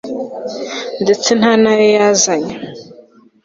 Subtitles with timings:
[1.03, 2.53] ndetse nta n'ayo yazana